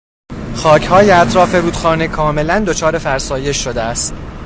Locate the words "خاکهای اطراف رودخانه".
0.55-2.07